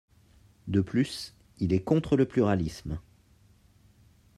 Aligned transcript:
De 0.67 0.81
plus, 0.81 1.35
il 1.59 1.73
est 1.73 1.83
contre 1.83 2.17
le 2.17 2.25
pluralisme. 2.27 2.97